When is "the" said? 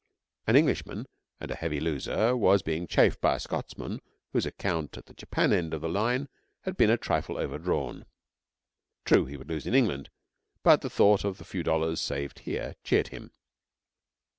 5.05-5.13, 5.81-5.89, 10.81-10.89, 11.37-11.45